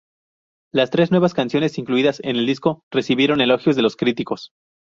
[0.73, 4.51] Las tres nuevas canciones incluidas en el disco recibieron elogios de los críticos.